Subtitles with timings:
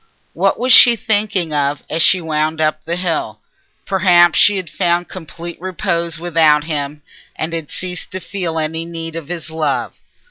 [0.33, 3.39] What was she thinking of as she wound up the hill?
[3.85, 7.03] Perhaps she had found complete repose without him,
[7.35, 9.93] and had ceased to feel any need of his love.